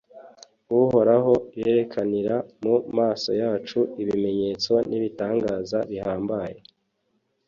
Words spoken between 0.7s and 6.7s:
uhoraho yerekanira mu maso yacu ibimenyetso n’ibitangaza bihambaye